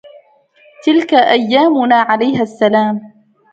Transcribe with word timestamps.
تلك 0.83 1.13
أيامنا 1.13 1.95
عليها 1.95 2.41
السلام 2.41 3.13